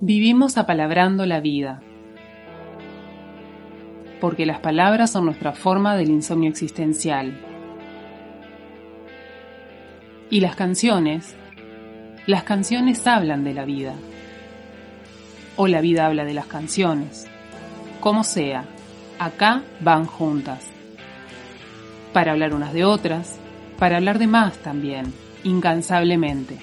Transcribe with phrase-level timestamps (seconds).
[0.00, 1.82] Vivimos apalabrando la vida,
[4.20, 7.36] porque las palabras son nuestra forma del insomnio existencial.
[10.30, 11.34] Y las canciones,
[12.28, 13.94] las canciones hablan de la vida,
[15.56, 17.26] o la vida habla de las canciones,
[17.98, 18.66] como sea,
[19.18, 20.64] acá van juntas,
[22.12, 23.36] para hablar unas de otras,
[23.80, 25.12] para hablar de más también,
[25.42, 26.56] incansablemente.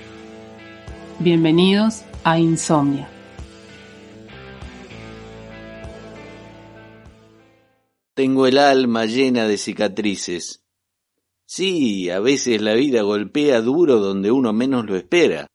[1.20, 3.10] Bienvenidos a Insomnia.
[8.16, 10.64] Tengo el alma llena de cicatrices.
[11.46, 15.48] Sí, a veces la vida golpea duro donde uno menos lo espera,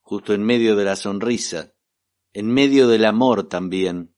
[0.00, 1.74] justo en medio de la sonrisa,
[2.32, 4.14] en medio del amor también.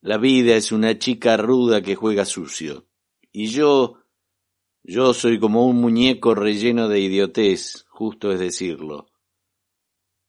[0.00, 2.88] La vida es una chica ruda que juega sucio,
[3.30, 3.98] y yo,
[4.82, 9.06] yo soy como un muñeco relleno de idiotez, justo es decirlo.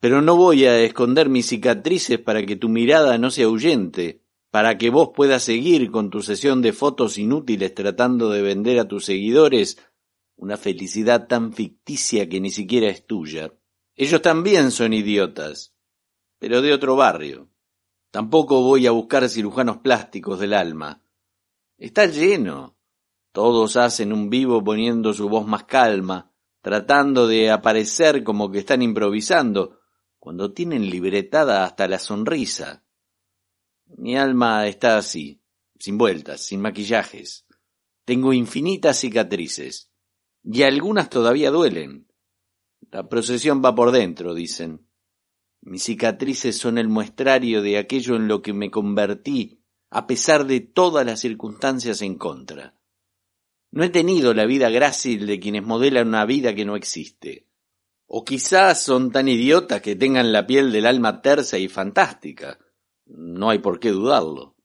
[0.01, 4.22] Pero no voy a esconder mis cicatrices para que tu mirada no se ahuyente,
[4.53, 8.87] para que vos puedas seguir con tu sesión de fotos inútiles tratando de vender a
[8.87, 9.79] tus seguidores
[10.35, 13.51] una felicidad tan ficticia que ni siquiera es tuya.
[13.95, 15.73] Ellos también son idiotas,
[16.37, 17.49] pero de otro barrio.
[18.11, 21.01] Tampoco voy a buscar cirujanos plásticos del alma.
[21.79, 22.77] Está lleno.
[23.31, 28.83] Todos hacen un vivo poniendo su voz más calma, tratando de aparecer como que están
[28.83, 29.79] improvisando,
[30.19, 32.82] cuando tienen libretada hasta la sonrisa.
[33.97, 35.41] Mi alma está así,
[35.77, 37.45] sin vueltas, sin maquillajes.
[38.05, 39.91] Tengo infinitas cicatrices,
[40.43, 42.07] y algunas todavía duelen.
[42.91, 44.87] La procesión va por dentro, dicen.
[45.61, 50.59] Mis cicatrices son el muestrario de aquello en lo que me convertí, a pesar de
[50.59, 52.75] todas las circunstancias en contra.
[53.71, 57.47] No he tenido la vida grácil de quienes modelan una vida que no existe.
[58.05, 62.59] O quizás son tan idiotas que tengan la piel del alma tersa y fantástica,
[63.05, 64.55] no hay por qué dudarlo.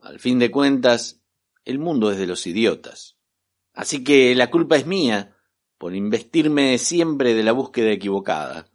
[0.00, 1.22] Al fin de cuentas,
[1.64, 3.16] el mundo es de los idiotas.
[3.72, 5.36] Así que la culpa es mía
[5.78, 8.70] por investirme siempre de la búsqueda equivocada.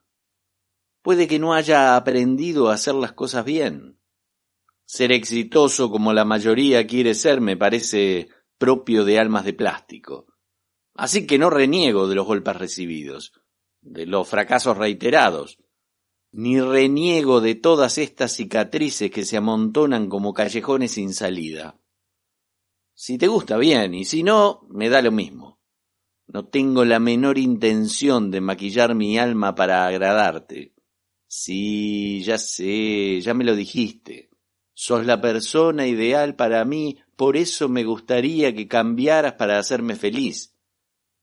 [1.02, 4.00] Puede que no haya aprendido a hacer las cosas bien.
[4.86, 10.28] Ser exitoso como la mayoría quiere ser me parece propio de almas de plástico.
[10.94, 13.34] Así que no reniego de los golpes recibidos,
[13.82, 15.58] de los fracasos reiterados,
[16.32, 21.80] ni reniego de todas estas cicatrices que se amontonan como callejones sin salida.
[22.94, 25.60] Si te gusta bien, y si no, me da lo mismo.
[26.28, 30.74] No tengo la menor intención de maquillar mi alma para agradarte.
[31.28, 34.30] Sí, ya sé, ya me lo dijiste.
[34.74, 40.56] Sos la persona ideal para mí, por eso me gustaría que cambiaras para hacerme feliz.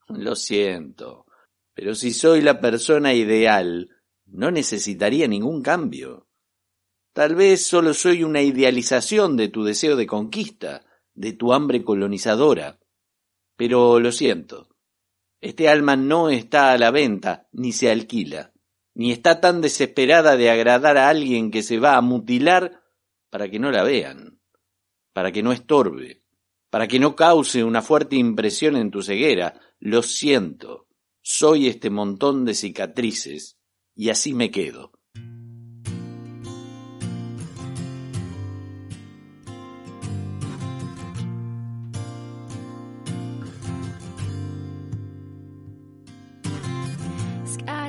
[0.09, 1.27] Lo siento,
[1.75, 3.91] pero si soy la persona ideal,
[4.31, 6.29] no necesitaría ningún cambio.
[7.13, 10.85] Tal vez solo soy una idealización de tu deseo de conquista,
[11.15, 12.79] de tu hambre colonizadora.
[13.57, 14.69] Pero lo siento,
[15.41, 18.53] este alma no está a la venta, ni se alquila,
[18.95, 22.83] ni está tan desesperada de agradar a alguien que se va a mutilar
[23.31, 24.41] para que no la vean,
[25.13, 26.23] para que no estorbe,
[26.71, 29.61] para que no cause una fuerte impresión en tu ceguera.
[29.81, 30.87] Lo siento,
[31.21, 33.58] soy este montón de cicatrices
[33.99, 34.93] y así me quedo.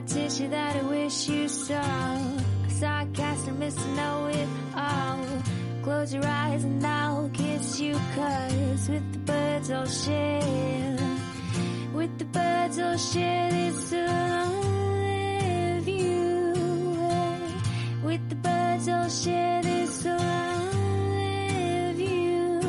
[0.07, 1.75] Tissue that I wish you saw.
[1.75, 5.23] A sarcastic miss know it all.
[5.83, 10.97] Close your eyes and I'll kiss you cause with the birds I'll share.
[11.93, 14.78] With the birds I'll share this alone
[18.09, 22.59] With the birds I'll share this alone view.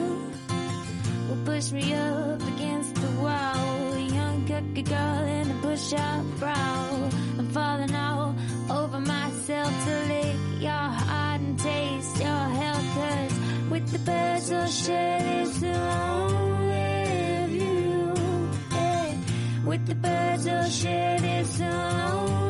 [1.29, 3.97] Will push me up against the wall.
[3.97, 7.09] Young cookie girl in a push up brow.
[7.39, 8.35] I'm falling all
[8.69, 12.95] over myself to lick your heart and taste your health.
[12.97, 13.39] Cause
[13.71, 18.13] with the birds I'll share this alone with you.
[18.77, 19.19] Hey.
[19.65, 22.50] With the birds I'll share this birds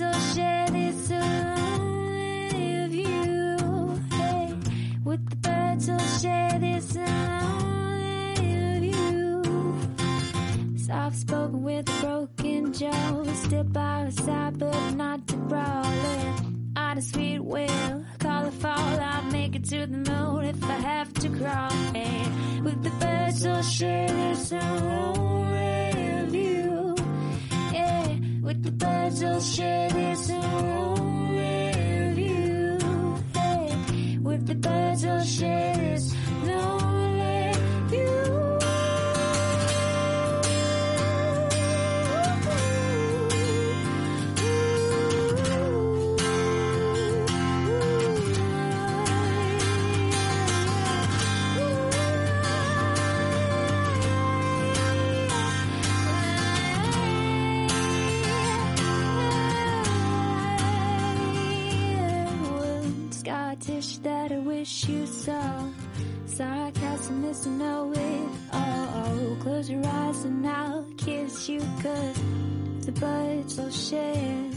[0.00, 4.00] will share this lonely view.
[4.10, 4.54] Hey,
[5.04, 8.52] with the birds I'll share this lonely
[8.90, 9.42] view.
[10.78, 16.42] Soft spoken with a broken jaw, still by side, but not to brawl it.
[16.76, 20.72] On a sweet will, call a fall, I'll make it to the moon if I
[20.72, 21.70] have to crawl.
[21.94, 22.26] Hey,
[22.62, 26.52] with the birds I'll share this lonely view.
[26.64, 26.73] Yeah,
[28.44, 31.72] with the birds will share this lonely
[32.14, 32.78] view.
[33.32, 36.14] Hey, with the birds will share this
[63.84, 65.68] Scottish that I wish you saw.
[66.26, 68.28] Sarcasm is to know it.
[68.52, 71.60] Oh, oh, close your eyes and I'll kiss you.
[71.82, 72.20] Cause
[72.86, 74.50] the birds will share.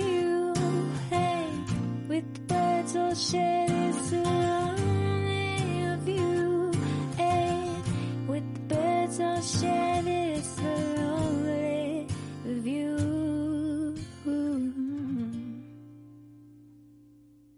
[0.01, 0.55] view.
[1.11, 1.49] Hey,
[2.09, 6.73] with the birds will share this lonely view.
[7.17, 7.75] Hey,
[8.29, 9.78] with the birds will share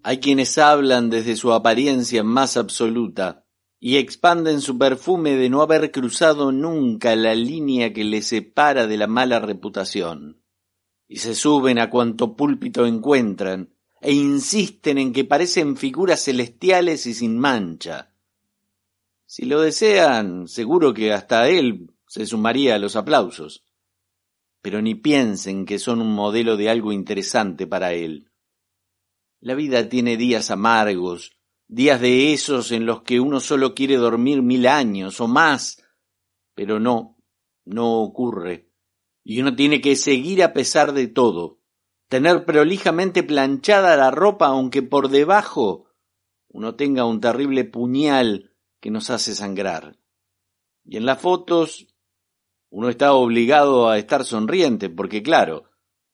[0.02, 3.44] Hay quienes hablan desde su apariencia más absoluta
[3.78, 8.96] y expanden su perfume de no haber cruzado nunca la línea que les separa de
[8.96, 10.42] la mala reputación.
[11.06, 17.12] Y se suben a cuanto púlpito encuentran e insisten en que parecen figuras celestiales y
[17.12, 18.14] sin mancha.
[19.26, 23.66] Si lo desean, seguro que hasta él se sumaría a los aplausos.
[24.62, 28.29] Pero ni piensen que son un modelo de algo interesante para él.
[29.40, 34.42] La vida tiene días amargos, días de esos en los que uno solo quiere dormir
[34.42, 35.82] mil años o más,
[36.54, 37.16] pero no,
[37.64, 38.68] no ocurre.
[39.24, 41.58] Y uno tiene que seguir a pesar de todo,
[42.08, 45.86] tener prolijamente planchada la ropa aunque por debajo
[46.48, 49.98] uno tenga un terrible puñal que nos hace sangrar.
[50.84, 51.86] Y en las fotos
[52.68, 55.69] uno está obligado a estar sonriente porque claro,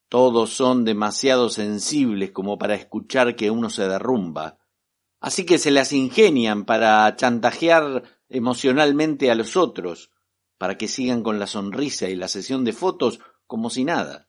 [0.09, 4.59] todos son demasiado sensibles como para escuchar que uno se derrumba.
[5.21, 10.13] Así que se las ingenian para chantajear emocionalmente a los otros,
[10.59, 14.29] para que sigan con la sonrisa y la sesión de fotos como si nada.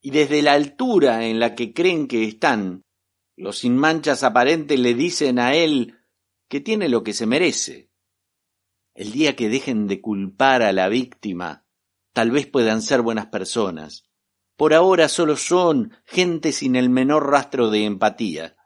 [0.00, 2.84] Y desde la altura en la que creen que están,
[3.36, 5.98] los sin manchas aparentes le dicen a él
[6.48, 7.90] que tiene lo que se merece.
[8.94, 11.64] El día que dejen de culpar a la víctima,
[12.12, 14.11] tal vez puedan ser buenas personas.
[14.62, 18.56] Por ahora solo son gente sin el menor rastro de empatía.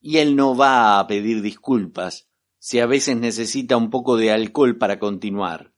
[0.00, 2.28] Y él no va a pedir disculpas
[2.60, 5.72] si a veces necesita un poco de alcohol para continuar.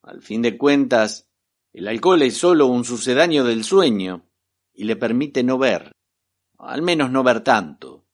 [0.00, 1.28] Al fin de cuentas,
[1.74, 4.30] el alcohol es solo un sucedáneo del sueño
[4.72, 5.92] y le permite no ver,
[6.56, 8.06] al menos no ver tanto.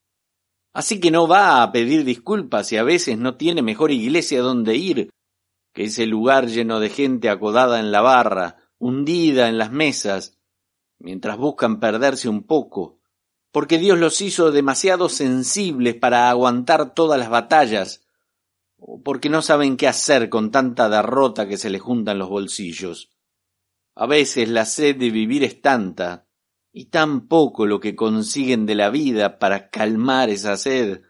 [0.73, 4.75] Así que no va a pedir disculpas si a veces no tiene mejor iglesia donde
[4.75, 5.11] ir
[5.73, 10.35] que ese lugar lleno de gente acodada en la barra, hundida en las mesas,
[10.99, 12.99] mientras buscan perderse un poco,
[13.53, 18.07] porque Dios los hizo demasiado sensibles para aguantar todas las batallas,
[18.77, 23.11] o porque no saben qué hacer con tanta derrota que se les juntan los bolsillos.
[23.95, 26.29] A veces la sed de vivir es tanta,
[26.73, 31.03] y tan poco lo que consiguen de la vida para calmar esa sed,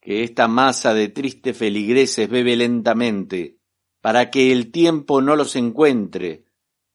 [0.00, 3.58] que esta masa de tristes feligreses bebe lentamente,
[4.00, 6.49] para que el tiempo no los encuentre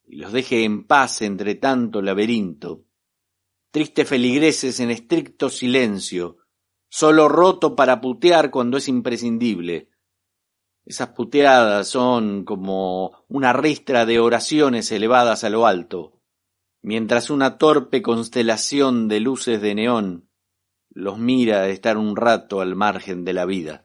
[0.07, 2.85] y los deje en paz entre tanto laberinto.
[3.71, 6.37] Tristes feligreses en estricto silencio,
[6.89, 9.89] solo roto para putear cuando es imprescindible.
[10.85, 16.21] Esas puteadas son como una ristra de oraciones elevadas a lo alto,
[16.81, 20.29] mientras una torpe constelación de luces de neón
[20.95, 23.84] los mira estar un rato al margen de la vida.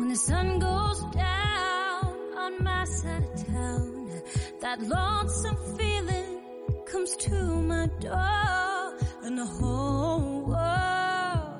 [0.00, 4.22] When the sun goes down on my side of town,
[4.62, 6.40] that lonesome feeling
[6.86, 7.34] comes to
[7.72, 11.52] my door and the whole world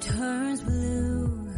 [0.00, 1.48] turns blue.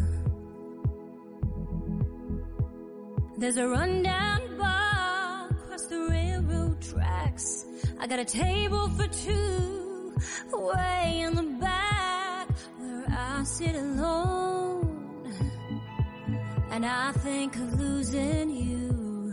[3.38, 7.64] There's a rundown bar across the railroad tracks.
[7.99, 10.14] I got a table for two
[10.53, 14.44] way in the back where I sit alone.
[16.75, 19.33] And I think of losing you.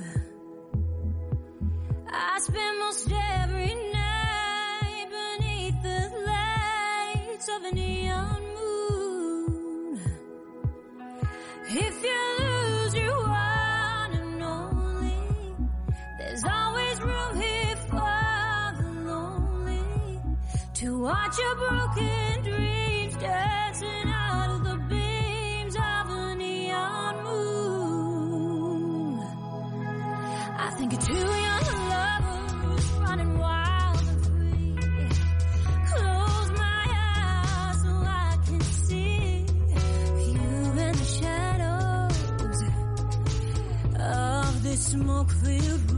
[2.08, 10.02] I spend most every night beneath the lights of a neon moon.
[11.68, 15.16] If you lose your one and only,
[16.20, 20.20] there's always room here for the lonely
[20.76, 22.31] to watch your broken
[45.22, 45.91] smoke filled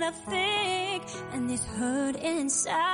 [0.00, 1.02] what I think,
[1.32, 2.87] and this hurt inside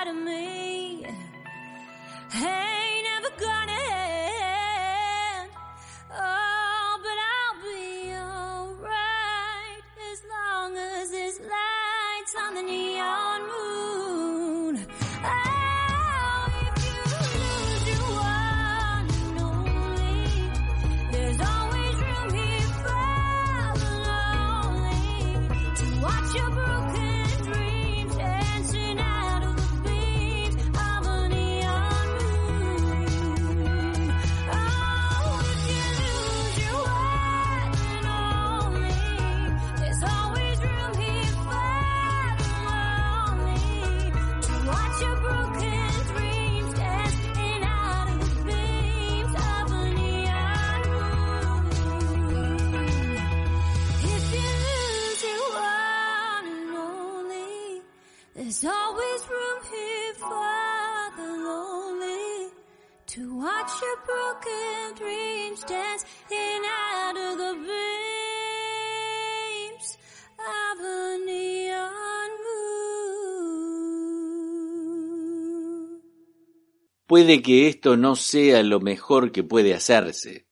[77.14, 80.48] Puede que esto no sea lo mejor que puede hacerse,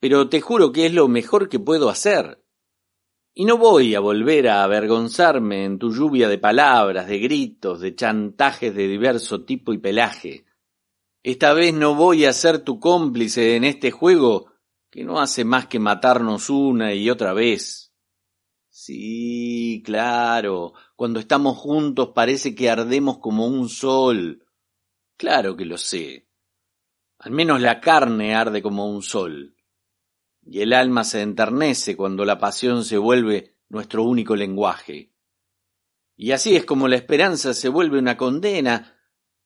[0.00, 2.42] pero te juro que es lo mejor que puedo hacer.
[3.34, 7.94] Y no voy a volver a avergonzarme en tu lluvia de palabras, de gritos, de
[7.94, 10.46] chantajes de diverso tipo y pelaje.
[11.22, 14.46] Esta vez no voy a ser tu cómplice en este juego
[14.88, 17.92] que no hace más que matarnos una y otra vez.
[18.70, 24.46] Sí, claro, cuando estamos juntos parece que ardemos como un sol.
[25.20, 26.26] Claro que lo sé.
[27.18, 29.54] Al menos la carne arde como un sol.
[30.46, 35.12] Y el alma se enternece cuando la pasión se vuelve nuestro único lenguaje.
[36.16, 38.98] Y así es como la esperanza se vuelve una condena,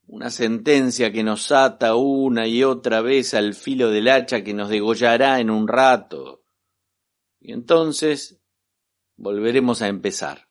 [0.06, 4.68] una sentencia que nos ata una y otra vez al filo del hacha que nos
[4.68, 6.44] degollará en un rato.
[7.40, 8.40] Y entonces
[9.16, 10.48] volveremos a empezar.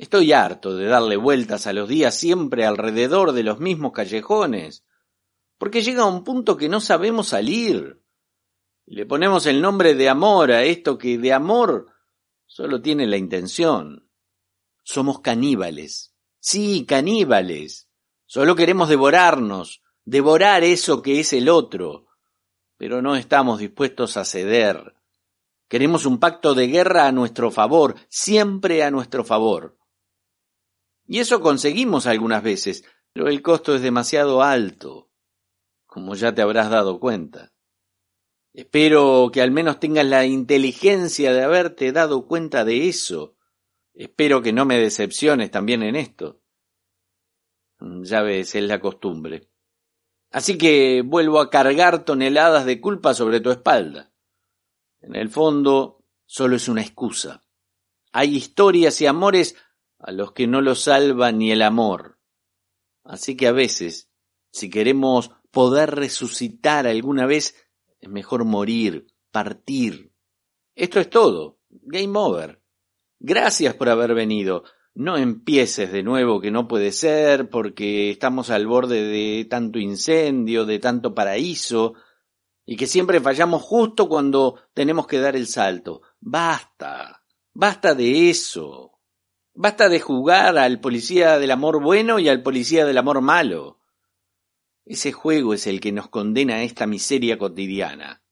[0.00, 4.82] Estoy harto de darle vueltas a los días siempre alrededor de los mismos callejones.
[5.58, 8.02] porque llega un punto que no sabemos salir.
[8.86, 11.88] Le ponemos el nombre de amor a esto que de amor
[12.46, 14.08] solo tiene la intención.
[14.84, 16.14] Somos caníbales.
[16.38, 17.90] Sí, caníbales.
[18.24, 22.06] Solo queremos devorarnos, devorar eso que es el otro,
[22.78, 24.94] pero no estamos dispuestos a ceder.
[25.68, 29.76] Queremos un pacto de guerra a nuestro favor, siempre a nuestro favor.
[31.10, 35.10] Y eso conseguimos algunas veces, pero el costo es demasiado alto
[35.84, 37.52] como ya te habrás dado cuenta.
[38.52, 43.34] Espero que al menos tengas la inteligencia de haberte dado cuenta de eso.
[43.92, 46.40] Espero que no me decepciones también en esto.
[47.80, 49.50] Ya ves, es la costumbre.
[50.30, 54.12] Así que vuelvo a cargar toneladas de culpa sobre tu espalda.
[55.00, 57.44] En el fondo, solo es una excusa.
[58.12, 59.56] Hay historias y amores
[60.00, 62.18] a los que no los salva ni el amor.
[63.04, 64.10] Así que a veces,
[64.50, 67.54] si queremos poder resucitar alguna vez,
[68.00, 70.12] es mejor morir, partir.
[70.74, 71.58] Esto es todo.
[71.68, 72.62] Game over.
[73.18, 74.64] Gracias por haber venido.
[74.94, 80.64] No empieces de nuevo que no puede ser porque estamos al borde de tanto incendio,
[80.64, 81.94] de tanto paraíso,
[82.64, 86.02] y que siempre fallamos justo cuando tenemos que dar el salto.
[86.20, 87.22] Basta.
[87.52, 88.99] Basta de eso.
[89.54, 93.80] Basta de jugar al policía del amor bueno y al policía del amor malo.
[94.84, 98.22] Ese juego es el que nos condena a esta miseria cotidiana.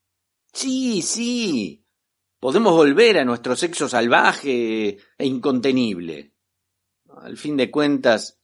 [0.52, 1.84] Sí, sí.
[2.40, 6.32] Podemos volver a nuestro sexo salvaje e incontenible.
[7.08, 8.40] Al fin de cuentas,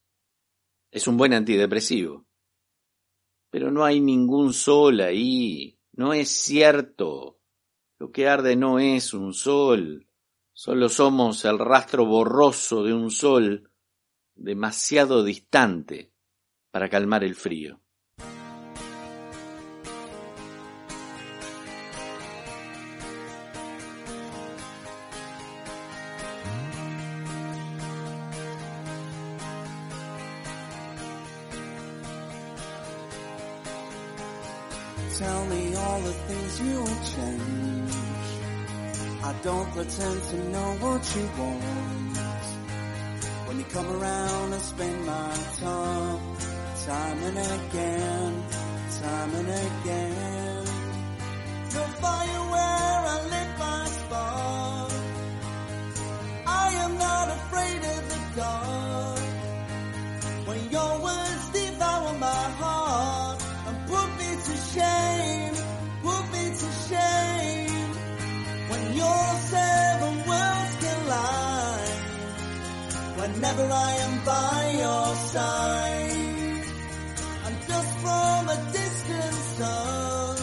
[0.90, 2.26] es un buen antidepresivo.
[3.50, 5.78] Pero no hay ningún sol ahí.
[5.92, 7.40] No es cierto.
[7.98, 10.08] Lo que arde no es un sol.
[10.56, 13.72] Solo somos el rastro borroso de un sol
[14.36, 16.12] demasiado distante
[16.70, 17.80] para calmar el frío.
[39.42, 42.18] Don't pretend to know what you want.
[43.46, 46.20] When you come around, and spend my time,
[46.86, 48.44] time and again,
[49.02, 50.66] time and again.
[52.00, 53.53] Fire where I lit
[73.56, 76.64] whenever I am by your side,
[77.46, 80.36] and just from a distant sun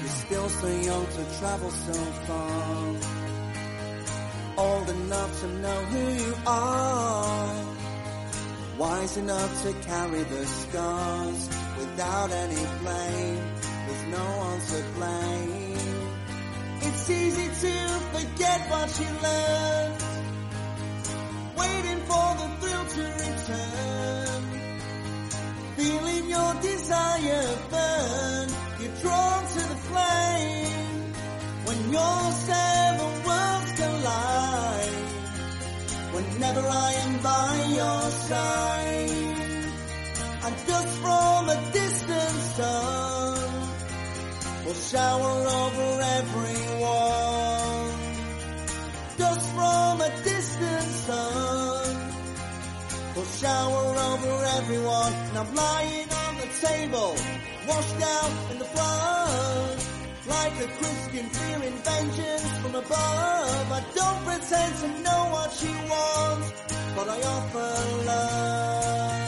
[0.00, 1.92] You're still so young to travel so
[2.26, 2.94] far.
[4.56, 7.69] Old enough to know who you are.
[8.80, 13.42] Wise enough to carry the scars without any blame.
[13.84, 15.76] There's no one to blame.
[16.80, 17.74] It's easy to
[18.14, 20.02] forget what you learned.
[21.60, 24.42] Waiting for the thrill to return.
[25.76, 28.48] Feeling your desire burn.
[28.80, 31.12] You're drawn to the flame.
[31.66, 34.96] When your seven worlds collide.
[36.14, 38.59] Whenever I am by your side.
[40.50, 43.68] And just from a distant sun
[44.64, 47.92] will shower over everyone.
[49.16, 51.96] Just from a distant sun
[53.14, 55.12] will shower over everyone.
[55.28, 57.14] And I'm lying on the table,
[57.68, 59.78] washed out in the flood.
[60.26, 63.72] Like a Christian fearing vengeance from above.
[63.78, 66.52] I don't pretend to know what you want,
[66.96, 69.19] but I offer love.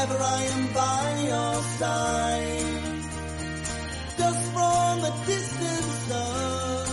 [0.00, 3.02] Whenever I am by your side.
[4.16, 6.88] Just from a distant sun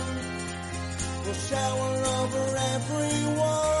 [1.24, 3.77] will shower over everyone.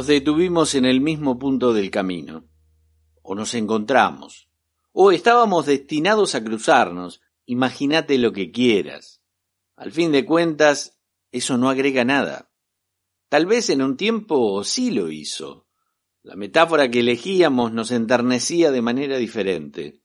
[0.00, 2.48] Nos detuvimos en el mismo punto del camino,
[3.20, 4.48] o nos encontramos,
[4.92, 9.20] o estábamos destinados a cruzarnos, imagínate lo que quieras.
[9.76, 10.98] Al fin de cuentas,
[11.32, 12.50] eso no agrega nada.
[13.28, 15.66] Tal vez en un tiempo sí lo hizo.
[16.22, 20.00] La metáfora que elegíamos nos enternecía de manera diferente.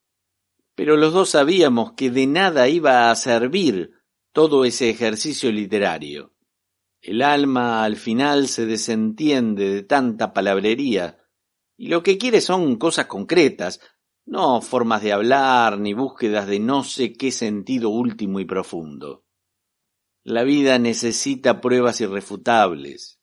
[0.75, 3.91] Pero los dos sabíamos que de nada iba a servir
[4.33, 6.34] todo ese ejercicio literario.
[7.05, 11.19] El alma al final se desentiende de tanta palabrería
[11.77, 13.79] y lo que quiere son cosas concretas,
[14.25, 19.23] no formas de hablar ni búsquedas de no sé qué sentido último y profundo.
[20.23, 23.19] La vida necesita pruebas irrefutables.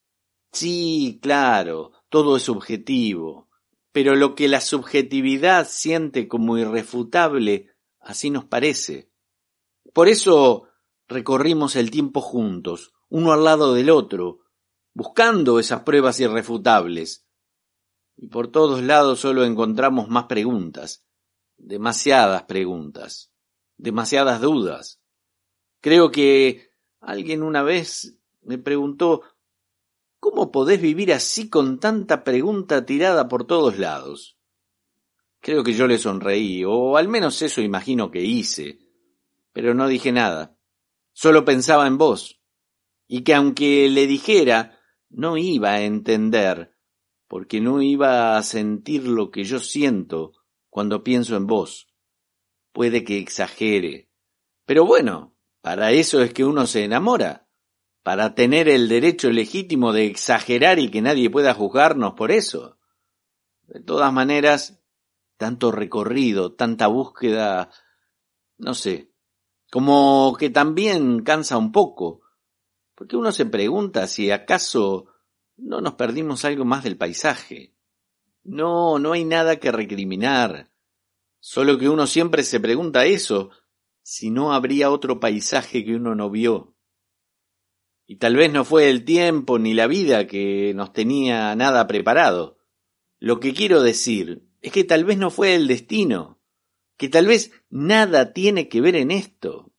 [0.53, 3.49] Sí, claro, todo es subjetivo,
[3.91, 9.11] pero lo que la subjetividad siente como irrefutable, así nos parece.
[9.93, 10.69] Por eso
[11.09, 14.41] recorrimos el tiempo juntos, uno al lado del otro,
[14.95, 17.27] buscando esas pruebas irrefutables.
[18.17, 21.05] Y por todos lados solo encontramos más preguntas,
[21.59, 23.31] demasiadas preguntas,
[23.77, 25.03] demasiadas dudas.
[25.83, 26.71] Creo que
[27.01, 29.21] alguien una vez me preguntó
[30.19, 34.39] ¿Cómo podés vivir así con tanta pregunta tirada por todos lados?
[35.41, 38.79] Creo que yo le sonreí, o al menos eso imagino que hice,
[39.53, 40.57] pero no dije nada.
[41.13, 42.42] Solo pensaba en vos
[43.07, 44.79] y que aunque le dijera,
[45.11, 46.75] no iba a entender,
[47.29, 50.33] porque no iba a sentir lo que yo siento
[50.71, 51.89] cuando pienso en vos.
[52.73, 54.09] Puede que exagere,
[54.65, 57.47] pero bueno, para eso es que uno se enamora,
[58.03, 62.79] para tener el derecho legítimo de exagerar y que nadie pueda juzgarnos por eso.
[63.69, 64.83] De todas maneras,
[65.37, 67.71] tanto recorrido, tanta búsqueda,
[68.59, 69.13] no sé,
[69.71, 72.22] como que también cansa un poco,
[73.03, 75.07] porque uno se pregunta si acaso
[75.57, 77.75] no nos perdimos algo más del paisaje.
[78.45, 80.71] No, no hay nada que recriminar.
[81.41, 83.51] Solo que uno siempre se pregunta eso,
[84.03, 86.77] si no habría otro paisaje que uno no vio.
[88.07, 92.59] Y tal vez no fue el tiempo ni la vida que nos tenía nada preparado.
[93.19, 96.41] Lo que quiero decir es que tal vez no fue el destino,
[96.97, 99.73] que tal vez nada tiene que ver en esto.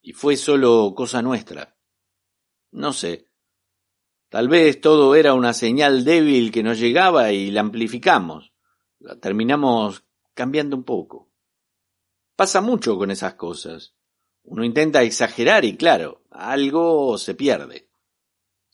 [0.00, 1.76] Y fue solo cosa nuestra.
[2.72, 3.26] No sé.
[4.28, 8.52] Tal vez todo era una señal débil que nos llegaba y la amplificamos.
[8.98, 10.04] La terminamos
[10.34, 11.30] cambiando un poco.
[12.36, 13.94] Pasa mucho con esas cosas.
[14.44, 17.90] Uno intenta exagerar y claro, algo se pierde.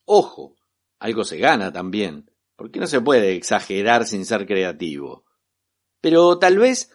[0.04, 0.56] Ojo,
[0.98, 5.24] algo se gana también, porque no se puede exagerar sin ser creativo.
[6.00, 6.92] Pero tal vez,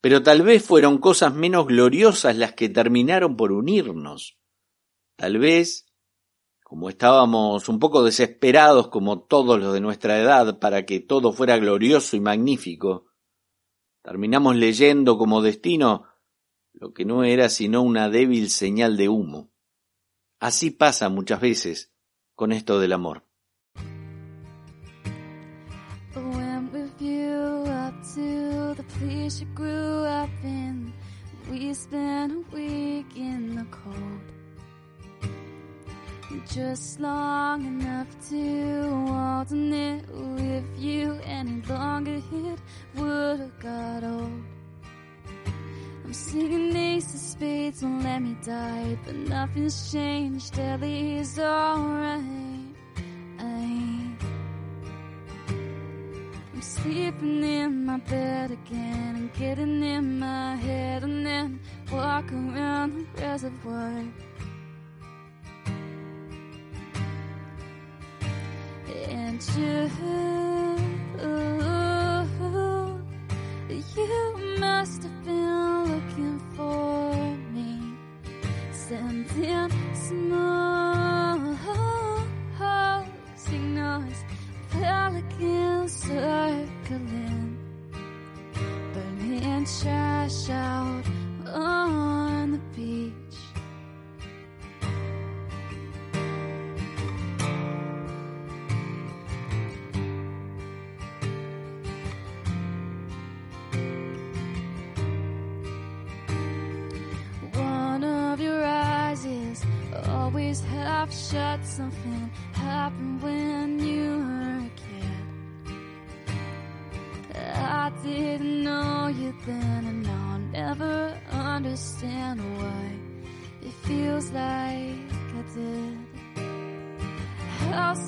[0.00, 4.38] pero tal vez fueron cosas menos gloriosas las que terminaron por unirnos.
[5.16, 5.85] Tal vez
[6.68, 11.56] como estábamos un poco desesperados como todos los de nuestra edad para que todo fuera
[11.58, 13.06] glorioso y magnífico,
[14.02, 16.08] terminamos leyendo como destino
[16.72, 19.52] lo que no era sino una débil señal de humo.
[20.40, 21.94] Así pasa muchas veces
[22.34, 23.22] con esto del amor.
[36.48, 42.58] Just long enough to alternate with you any longer it
[42.94, 44.42] would have got old.
[46.04, 48.96] I'm singing ace of spades don't let me die.
[49.04, 52.22] But nothing's changed ellie's alright.
[53.38, 54.16] I'm
[56.60, 61.60] sleeping in my bed again and getting in my head and then
[61.92, 64.04] walk around the reservoir
[69.04, 69.90] and you,
[74.60, 77.14] must have been looking for
[77.52, 77.96] me,
[78.72, 81.56] sending small
[83.36, 84.24] signals,
[84.70, 85.92] pelicans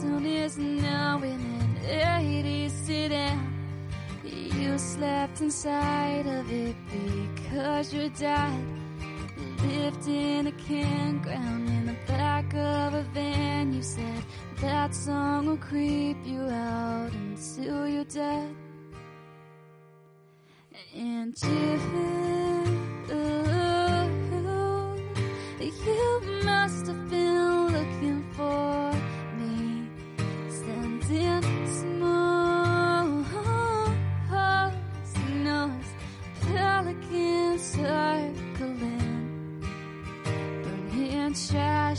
[0.08, 3.38] soon is now in an 80 sedan?
[4.24, 8.58] You slept inside of it because your dad
[9.66, 13.72] lived in a campground in the back of a van.
[13.72, 14.22] You said
[14.60, 18.54] that song will creep you out until you're dead.
[20.94, 21.78] And you,
[25.86, 27.27] you must have been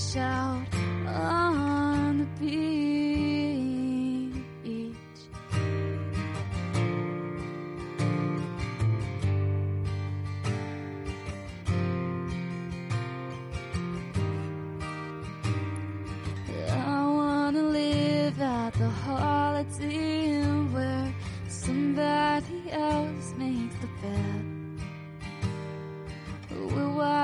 [0.10, 0.49] 笑。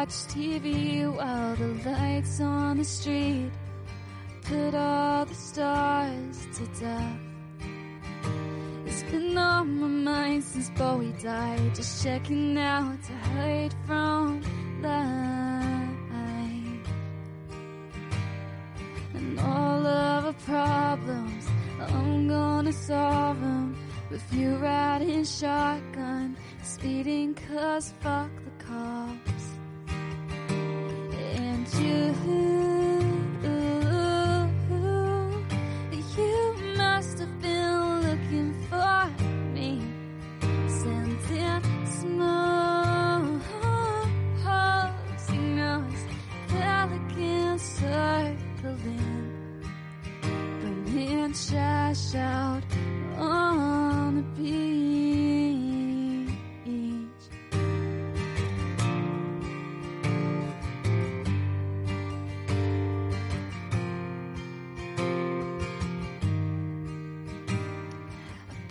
[0.05, 3.49] Watch TV while the lights on the street
[4.43, 7.19] put all the stars to death.
[8.85, 14.41] It's been on my mind since Bowie died, just checking out to hide from
[14.83, 15.01] the
[16.19, 16.85] light.
[19.15, 21.47] And all of our problems,
[21.79, 23.75] I'm gonna solve them
[24.11, 29.24] with you riding shotgun, speeding cause fuck the cops.
[31.77, 32.44] And you, you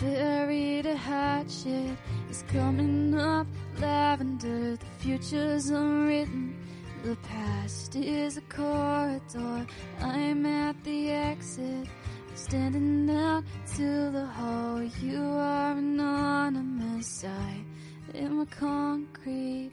[0.04, 1.96] buried a hatchet.
[2.30, 3.46] Is coming up
[3.78, 4.76] lavender.
[4.76, 6.56] The future's unwritten.
[7.02, 9.66] The past is a corridor.
[10.00, 11.88] I'm at the exit.
[12.34, 13.44] Standing out
[13.76, 14.82] to the hall.
[14.82, 17.24] You are anonymous.
[17.24, 17.64] I
[18.14, 19.72] am a concrete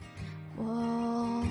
[0.56, 1.46] wall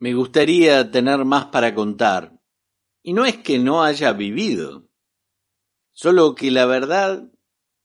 [0.00, 2.40] Me gustaría tener más para contar.
[3.02, 4.88] Y no es que no haya vivido,
[5.92, 7.30] solo que la verdad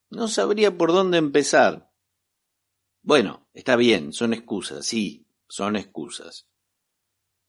[0.09, 1.91] no sabría por dónde empezar.
[3.01, 6.47] Bueno, está bien, son excusas, sí, son excusas.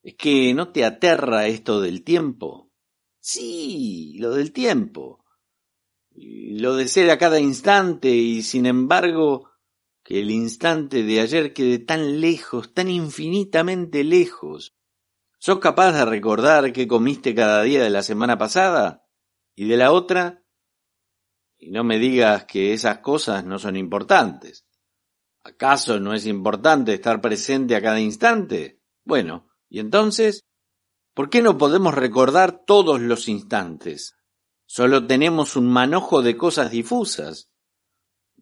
[0.02, 2.72] ¿Es que no te aterra esto del tiempo?
[3.20, 5.24] Sí, lo del tiempo.
[6.10, 9.48] Lo de ser a cada instante y sin embargo
[10.06, 14.76] que el instante de ayer quede tan lejos, tan infinitamente lejos.
[15.36, 19.04] ¿Sos capaz de recordar qué comiste cada día de la semana pasada?
[19.56, 20.44] ¿Y de la otra?
[21.58, 24.64] Y no me digas que esas cosas no son importantes.
[25.42, 28.80] ¿Acaso no es importante estar presente a cada instante?
[29.04, 30.44] Bueno, ¿y entonces?
[31.14, 34.14] ¿Por qué no podemos recordar todos los instantes?
[34.66, 37.50] Solo tenemos un manojo de cosas difusas.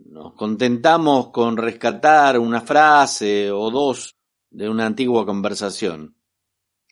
[0.06, 4.18] Nos contentamos con rescatar una frase o dos
[4.50, 6.20] de una antigua conversación,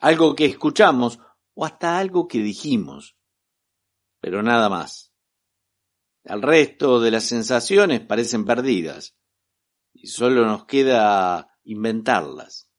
[0.00, 1.18] algo que escuchamos
[1.54, 3.16] o hasta algo que dijimos,
[4.18, 5.12] pero nada más.
[6.24, 9.14] El resto de las sensaciones parecen perdidas
[9.92, 12.70] y solo nos queda inventarlas.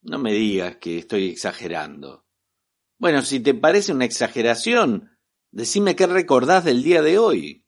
[0.00, 2.24] No me digas que estoy exagerando.
[2.98, 5.18] Bueno, si te parece una exageración,
[5.50, 7.63] decime qué recordás del día de hoy.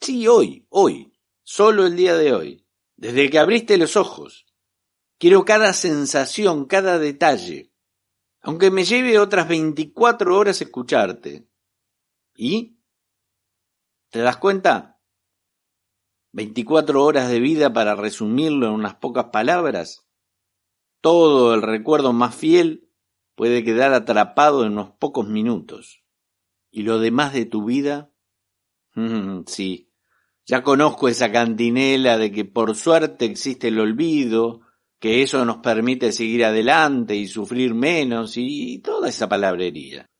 [0.00, 4.46] Sí, hoy, hoy, solo el día de hoy, desde que abriste los ojos.
[5.18, 7.72] Quiero cada sensación, cada detalle,
[8.40, 11.48] aunque me lleve otras 24 horas escucharte.
[12.34, 12.78] ¿Y?
[14.10, 15.00] ¿Te das cuenta?
[16.32, 20.06] 24 horas de vida para resumirlo en unas pocas palabras.
[21.00, 22.90] Todo el recuerdo más fiel
[23.34, 26.04] puede quedar atrapado en unos pocos minutos.
[26.70, 28.13] ¿Y lo demás de tu vida?
[29.46, 29.90] Sí,
[30.46, 34.60] ya conozco esa cantinela de que por suerte existe el olvido,
[34.98, 40.10] que eso nos permite seguir adelante y sufrir menos y toda esa palabrería.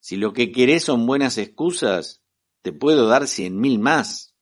[0.00, 2.22] Si lo que querés son buenas excusas,
[2.62, 4.34] te puedo dar cien mil más.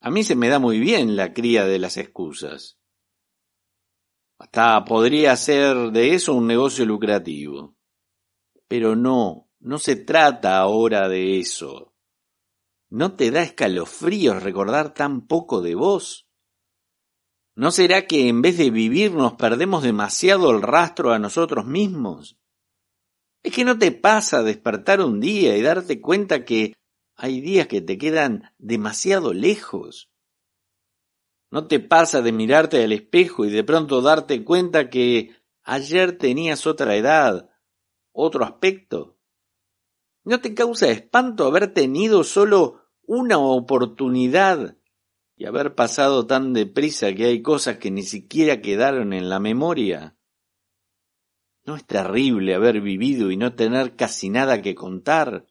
[0.00, 2.78] A mí se me da muy bien la cría de las excusas.
[4.38, 7.76] Hasta podría ser de eso un negocio lucrativo.
[8.66, 11.91] Pero no, no se trata ahora de eso.
[12.94, 16.28] ¿No te da escalofríos recordar tan poco de vos?
[17.56, 22.36] ¿No será que en vez de vivir nos perdemos demasiado el rastro a nosotros mismos?
[23.42, 26.74] ¿Es que no te pasa despertar un día y darte cuenta que
[27.16, 30.10] hay días que te quedan demasiado lejos?
[31.50, 36.66] ¿No te pasa de mirarte al espejo y de pronto darte cuenta que ayer tenías
[36.66, 37.48] otra edad,
[38.12, 39.16] otro aspecto?
[40.24, 42.81] ¿No te causa espanto haber tenido solo
[43.14, 44.78] una oportunidad
[45.36, 50.16] y haber pasado tan deprisa que hay cosas que ni siquiera quedaron en la memoria?
[51.66, 55.46] ¿No es terrible haber vivido y no tener casi nada que contar?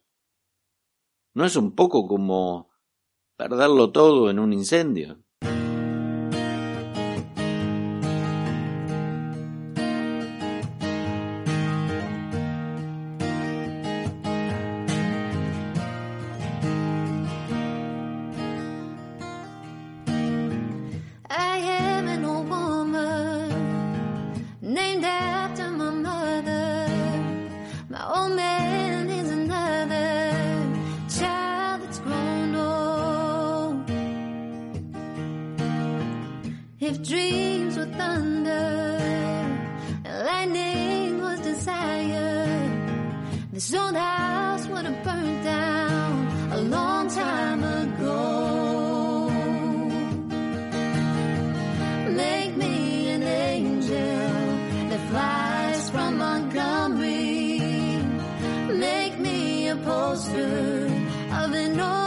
[1.34, 2.68] ¿No es un poco como
[3.36, 5.21] perderlo todo en un incendio?
[60.28, 62.01] Of an old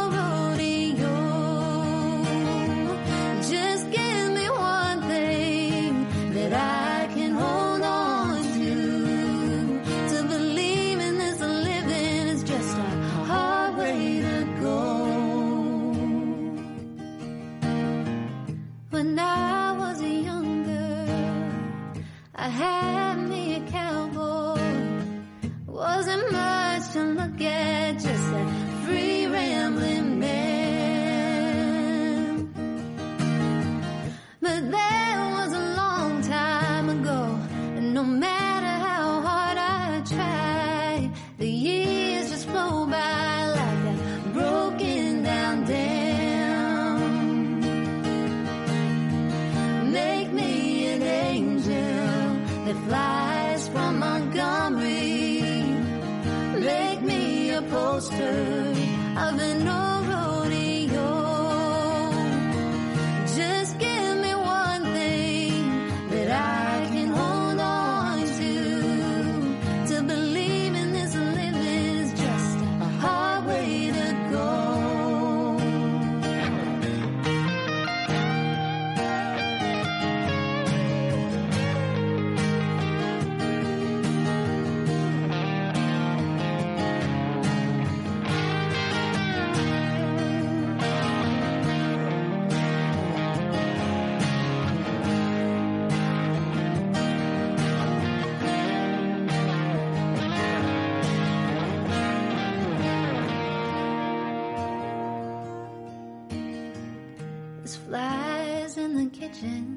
[109.42, 109.75] 真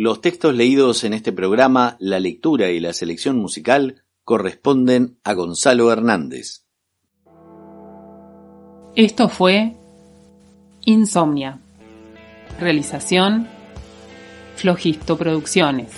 [0.00, 5.90] Los textos leídos en este programa, la lectura y la selección musical corresponden a Gonzalo
[5.90, 6.64] Hernández.
[8.94, 9.74] Esto fue
[10.84, 11.58] Insomnia.
[12.60, 13.48] Realización
[14.54, 15.90] Flojisto Producciones.